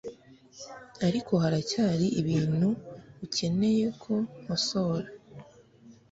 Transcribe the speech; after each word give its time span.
ariko 1.07 1.31
haracyari 1.43 2.07
ibintu 2.21 2.67
ukeneye 3.25 3.85
ko 4.01 4.13
nkosora 4.41 5.07